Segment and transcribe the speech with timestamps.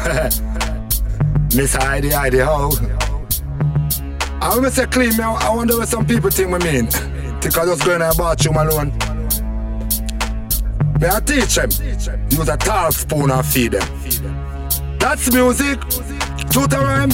[1.54, 2.70] Miss Heidi, Heidi, how?
[4.40, 5.22] I want to say clean, me.
[5.22, 6.86] I wonder what some people think we mean.
[6.86, 8.96] Think I just going to a bathroom alone.
[10.98, 11.70] May I teach them?
[12.30, 14.98] Use a tall spoon and feed them.
[14.98, 15.78] That's music.
[16.38, 17.10] And rhyme.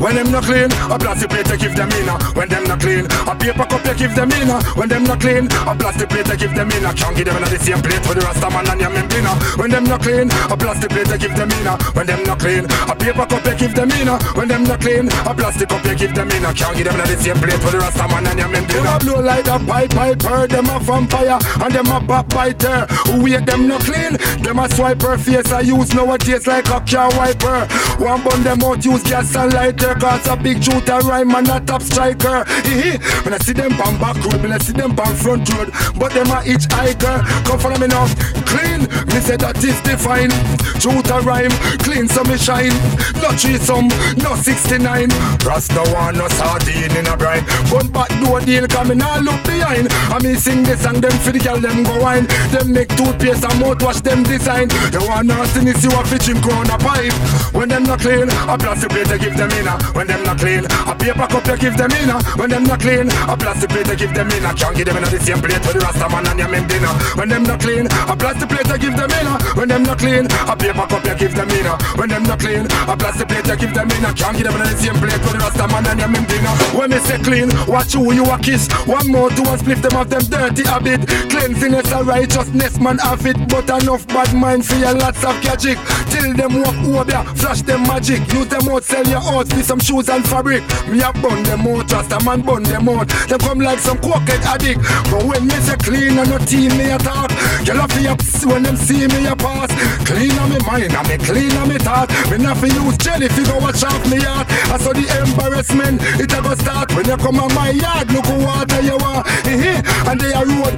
[0.00, 2.08] When them not clean, a plastic plate to give them in.
[2.34, 4.50] When them clean, a paper cup you give them in.
[4.50, 6.84] Uh, when them not clean, a plastic plate to give them in.
[6.84, 8.90] Uh, can't give them in the same plate for the rest of man and your
[8.90, 9.36] membina.
[9.36, 9.60] Uh.
[9.60, 11.66] When them not clean, a plastic plate to give them in.
[11.92, 14.08] When them not clean, a paper cup you give them in.
[14.34, 16.42] When them not clean, a plastic cup you give them in.
[16.56, 18.80] Can't give them in the same plate for the rest of man and your membina.
[18.80, 22.86] Them a blow like a pipe piper, them a vampire and them a backbiter.
[23.10, 25.52] Who hate them not clean, them a swipe her face.
[25.52, 27.66] I use nowadays like a car wiper.
[28.02, 29.94] One bun them out, use gas and lighter.
[29.94, 32.44] Cause a big Jutah Rhyme and a top striker.
[32.70, 36.12] When I see them on back road, when I see them on front road, but
[36.12, 37.22] them a each hiker.
[37.44, 38.06] Come follow me now,
[38.46, 38.86] clean.
[39.10, 40.30] Me say that is define.
[40.78, 41.52] Jutah Rhyme,
[41.82, 42.72] clean so me shine.
[43.18, 43.88] No some,
[44.22, 45.10] no 69.
[45.44, 47.44] Rasta one, no sardine in a brine.
[47.70, 49.88] Gun back door deal, come in all look behind.
[49.90, 52.26] I me sing this and them for the girl, them go wine.
[52.54, 54.70] Them make toothpaste and mouthwash them design.
[54.94, 57.12] You want nastiness, you a fishing crown a pipe.
[57.52, 59.66] When them not clean, a plastic plate they give them in.
[59.92, 62.08] When them not clean, a paper cup you give them in.
[62.38, 64.42] When them not clean, a plastic plate you give them in.
[64.56, 66.92] Can't give them in the same plate for the Rasta man and your men dinner.
[67.14, 69.26] When them not clean, a plastic plate you give them in.
[69.56, 71.66] When them not clean, a paper cup you give them in.
[71.98, 74.02] When them not clean, a plastic plate you give them in.
[74.14, 76.54] Can't give them in the same plate for the Rasta man and your men dinner.
[76.76, 78.68] When me say clean, watch who you a kiss.
[78.86, 81.06] One more, two, and split them off them dirty habit.
[81.30, 85.78] Cleanliness and righteousness, man have it, but enough bad mind for your lots of gadget.
[86.10, 88.20] Till them walk over, flash them magic.
[88.32, 90.62] Use them out, sell your out, for some shoes and fabric.
[90.88, 93.08] Me a bun them out, just a man bun them out.
[93.28, 94.82] Them come like some cokehead addict.
[95.10, 97.30] But when me say clean and no team me a talk,
[97.64, 99.70] you love me up when them see me a pass.
[100.04, 102.10] Clean on me mind and me clean on me thought.
[102.30, 104.46] Me not fi use jelly fi go watch off me heart.
[104.74, 108.10] I saw the embarrassment it a go start when you come on my yard.
[108.10, 110.74] Look who water you want, and they a road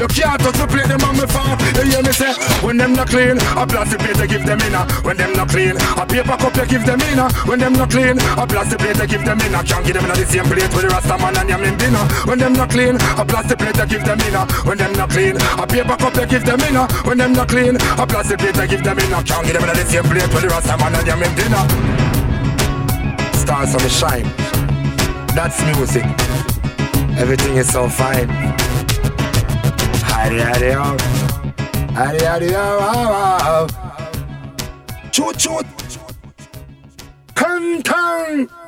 [0.00, 1.60] You can't me plate them on me fart.
[1.76, 2.32] You hear me say
[2.64, 4.72] when them not clean, a plastic plate to give them in.
[5.04, 7.20] When them not clean, a paper cup you give them in.
[7.44, 9.52] When them not clean, a plastic plate to give them in.
[9.52, 12.00] Can't give them in the same plate with the Rasta man and your dinner.
[12.24, 14.32] When them not clean, a plastic plate to give them in.
[14.64, 16.76] When them not clean, a paper cup you give them in.
[17.04, 19.12] When them not clean, a plastic plate to give them in.
[19.28, 21.64] Can't give them in the same plate with the Rasta man and your dinner.
[23.36, 24.24] Stars on the shine.
[25.36, 26.08] That's music.
[27.20, 28.69] Everything is so fine.
[30.30, 30.96] Hidey, hidey, oh.
[31.92, 33.66] Hidey, hidey, oh, oh, oh.
[35.10, 35.66] Choot, choot.
[37.34, 38.59] Kung, kung.